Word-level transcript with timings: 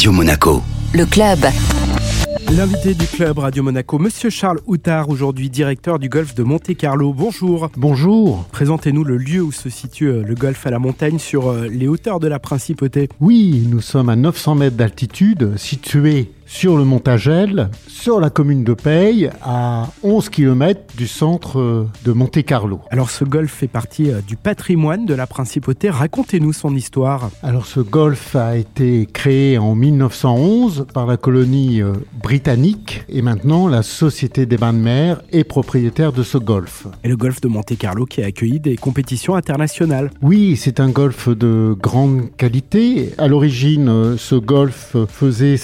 Radio 0.00 0.12
Monaco. 0.12 0.62
Le 0.94 1.04
club. 1.04 1.40
L'invité 2.50 2.94
du 2.94 3.06
club 3.06 3.38
Radio 3.38 3.62
Monaco, 3.62 3.98
Monsieur 3.98 4.30
Charles 4.30 4.60
Houtard, 4.66 5.10
aujourd'hui 5.10 5.50
directeur 5.50 5.98
du 5.98 6.08
golf 6.08 6.34
de 6.34 6.42
Monte-Carlo. 6.42 7.12
Bonjour. 7.12 7.68
Bonjour. 7.76 8.46
Présentez-nous 8.50 9.04
le 9.04 9.18
lieu 9.18 9.42
où 9.42 9.52
se 9.52 9.68
situe 9.68 10.06
euh, 10.06 10.22
le 10.22 10.34
golf 10.34 10.66
à 10.66 10.70
la 10.70 10.78
montagne 10.78 11.18
sur 11.18 11.50
euh, 11.50 11.68
les 11.68 11.86
hauteurs 11.86 12.18
de 12.18 12.28
la 12.28 12.38
Principauté. 12.38 13.10
Oui, 13.20 13.66
nous 13.68 13.82
sommes 13.82 14.08
à 14.08 14.16
900 14.16 14.54
mètres 14.54 14.76
d'altitude, 14.76 15.58
situé 15.58 16.32
sur 16.50 16.76
le 16.76 16.84
Montagel, 16.84 17.70
sur 17.86 18.18
la 18.18 18.28
commune 18.28 18.64
de 18.64 18.74
Paye, 18.74 19.30
à 19.40 19.86
11 20.02 20.28
km 20.30 20.80
du 20.96 21.06
centre 21.06 21.60
euh, 21.60 21.86
de 22.04 22.10
Monte-Carlo. 22.10 22.80
Alors 22.90 23.08
ce 23.08 23.24
golf 23.24 23.52
fait 23.52 23.68
partie 23.68 24.10
du 24.26 24.34
patrimoine 24.34 25.06
de 25.06 25.14
la 25.14 25.28
Principauté. 25.28 25.90
Racontez-nous 25.90 26.52
son 26.52 26.74
histoire. 26.74 27.30
Alors 27.44 27.66
ce 27.66 27.78
golf 27.78 28.34
a 28.34 28.56
été 28.56 29.06
créé 29.10 29.58
en 29.58 29.76
1911 29.76 30.86
par 30.92 31.06
la 31.06 31.16
colonie 31.16 31.82
britannique 32.20 33.04
et 33.08 33.22
maintenant 33.22 33.68
la 33.68 33.84
Société 33.84 34.44
des 34.44 34.56
bains 34.56 34.72
de 34.72 34.78
mer 34.78 35.22
est 35.30 35.44
propriétaire 35.44 36.12
de 36.12 36.24
ce 36.24 36.36
golf. 36.36 36.88
Et 37.04 37.08
le 37.08 37.16
golf 37.16 37.40
de 37.40 37.46
Monte-Carlo 37.46 38.06
qui 38.06 38.22
a 38.22 38.26
accueilli 38.26 38.58
des 38.58 38.76
compétitions 38.76 39.36
internationales. 39.36 40.10
Oui, 40.20 40.56
c'est 40.56 40.80
un 40.80 40.88
golf 40.88 41.28
de 41.28 41.76
grande 41.80 42.34
qualité. 42.36 43.12
À 43.18 43.28
l'origine, 43.28 44.16
ce 44.18 44.34
golf 44.34 44.96
faisait 45.08 45.56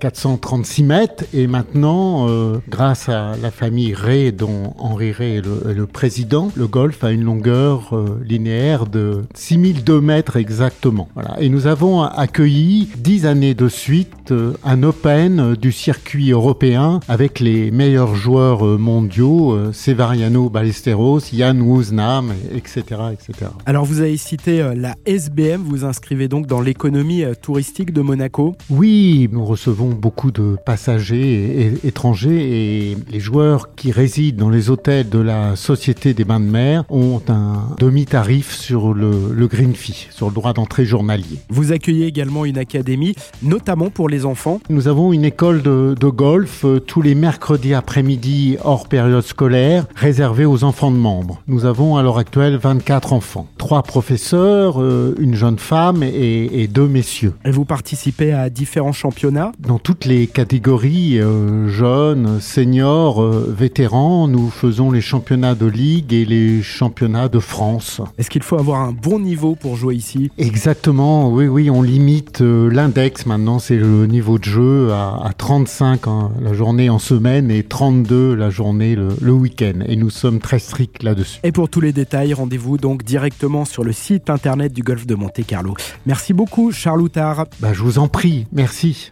5436 0.00 0.82
mètres 0.82 1.24
et 1.32 1.46
maintenant, 1.46 2.28
euh, 2.28 2.58
grâce 2.68 3.08
à 3.08 3.34
la 3.40 3.50
famille 3.50 3.94
Ray, 3.94 4.32
dont 4.32 4.74
Henri 4.78 5.12
Ray 5.12 5.36
est 5.36 5.44
le, 5.44 5.86
président, 5.86 6.50
le 6.56 6.66
golf 6.66 7.04
a 7.04 7.10
une 7.10 7.24
longueur 7.24 7.96
euh, 7.96 8.20
linéaire 8.24 8.86
de 8.86 9.24
6002 9.34 10.00
mètres 10.00 10.36
exactement. 10.36 11.08
Voilà. 11.14 11.40
Et 11.40 11.48
nous 11.48 11.66
avons 11.66 12.02
accueilli 12.02 12.88
dix 12.98 13.26
années 13.26 13.54
de 13.54 13.68
suite 13.68 14.32
euh, 14.32 14.52
un 14.64 14.82
Open 14.82 15.54
du 15.56 15.72
circuit 15.72 16.30
européen 16.30 17.00
avec 17.08 17.40
les 17.40 17.70
meilleurs 17.70 18.14
joueurs 18.14 18.66
euh, 18.66 18.78
mondiaux, 18.78 19.52
euh, 19.52 19.72
Severiano 19.72 20.50
Ballesteros, 20.50 21.20
Jan 21.32 21.58
Woznam, 21.60 22.32
etc., 22.54 22.82
etc. 23.12 23.50
Alors 23.66 23.84
vous 23.84 24.00
avez 24.00 24.16
cité 24.16 24.60
euh, 24.60 24.74
la 24.74 24.96
SBM, 25.06 25.62
vous 25.62 25.84
inscrivez 25.84 26.28
donc 26.28 26.46
dans 26.46 26.60
l'économie 26.60 27.24
touristique 27.42 27.92
de 27.92 28.00
Monaco 28.00 28.54
Oui, 28.70 29.27
nous 29.30 29.44
recevons 29.44 29.90
beaucoup 29.90 30.30
de 30.30 30.56
passagers 30.64 31.72
étrangers 31.84 32.90
et 32.90 32.96
les 33.10 33.20
joueurs 33.20 33.74
qui 33.74 33.92
résident 33.92 34.38
dans 34.38 34.50
les 34.50 34.70
hôtels 34.70 35.08
de 35.08 35.18
la 35.18 35.56
Société 35.56 36.14
des 36.14 36.24
bains 36.24 36.40
de 36.40 36.46
mer 36.46 36.84
ont 36.88 37.20
un 37.28 37.76
demi-tarif 37.78 38.52
sur 38.54 38.94
le, 38.94 39.32
le 39.34 39.46
green 39.46 39.74
fee, 39.74 40.08
sur 40.10 40.28
le 40.28 40.34
droit 40.34 40.52
d'entrée 40.52 40.84
journalier. 40.84 41.38
Vous 41.50 41.72
accueillez 41.72 42.06
également 42.06 42.44
une 42.44 42.58
académie, 42.58 43.14
notamment 43.42 43.90
pour 43.90 44.08
les 44.08 44.24
enfants 44.24 44.60
Nous 44.70 44.88
avons 44.88 45.12
une 45.12 45.24
école 45.24 45.62
de, 45.62 45.94
golf 46.08 46.64
euh, 46.64 46.80
tous 46.80 47.02
les 47.02 47.14
mercredis 47.14 47.74
après-midi 47.74 48.56
hors 48.64 48.88
période 48.88 49.24
scolaire 49.24 49.86
réservée 49.94 50.46
aux 50.46 50.64
enfants 50.64 50.90
de 50.90 50.96
membres. 50.96 51.42
Nous 51.46 51.66
avons 51.66 51.96
à 51.96 52.02
l'heure 52.02 52.18
actuelle 52.18 52.56
24 52.56 53.12
enfants, 53.12 53.46
trois 53.58 53.82
professeurs, 53.82 54.80
euh, 54.80 55.14
une 55.18 55.34
jeune 55.34 55.58
femme 55.58 56.02
et, 56.02 56.66
deux 56.68 56.88
messieurs. 56.88 57.34
Et 57.44 57.50
vous 57.50 57.64
participez 57.64 58.32
à 58.32 58.50
différents 58.50 58.92
championnats 58.92 59.17
Dans 59.58 59.78
toutes 59.78 60.04
les 60.04 60.26
catégories, 60.26 61.18
euh, 61.18 61.68
jeunes, 61.68 62.40
seniors, 62.40 63.22
vétérans, 63.22 64.28
nous 64.28 64.48
faisons 64.48 64.90
les 64.90 65.00
championnats 65.00 65.54
de 65.54 65.66
ligue 65.66 66.12
et 66.12 66.24
les 66.24 66.62
championnats 66.62 67.28
de 67.28 67.40
France. 67.40 68.00
Est-ce 68.18 68.30
qu'il 68.30 68.42
faut 68.42 68.58
avoir 68.58 68.80
un 68.80 68.92
bon 68.92 69.18
niveau 69.18 69.56
pour 69.56 69.76
jouer 69.76 69.96
ici? 69.96 70.30
Exactement, 70.38 71.32
oui, 71.32 71.46
oui, 71.46 71.68
on 71.68 71.82
limite 71.82 72.40
l'index 72.40 73.26
maintenant, 73.26 73.58
c'est 73.58 73.76
le 73.76 74.06
niveau 74.06 74.38
de 74.38 74.44
jeu 74.44 74.92
à, 74.92 75.30
35 75.36 76.00
la 76.40 76.52
journée 76.52 76.90
en 76.90 76.98
semaine 76.98 77.50
et 77.50 77.62
32 77.62 78.34
la 78.34 78.50
journée 78.50 78.94
le, 78.94 79.32
week-end. 79.32 79.80
Et 79.86 79.96
nous 79.96 80.10
sommes 80.10 80.38
très 80.38 80.58
stricts 80.58 81.02
là-dessus. 81.02 81.40
Et 81.42 81.52
pour 81.52 81.68
tous 81.68 81.80
les 81.80 81.92
détails, 81.92 82.34
rendez-vous 82.34 82.78
donc 82.78 83.04
directement 83.04 83.64
sur 83.64 83.84
le 83.84 83.92
site 83.92 84.30
internet 84.30 84.72
du 84.72 84.82
Golfe 84.82 85.06
de 85.06 85.14
Monte 85.14 85.44
Carlo. 85.46 85.74
Merci 86.06 86.32
beaucoup, 86.32 86.72
Charles 86.72 87.02
Outard. 87.02 87.46
Bah, 87.60 87.72
je 87.72 87.82
vous 87.82 87.98
en 87.98 88.08
prie, 88.08 88.46
merci. 88.52 89.07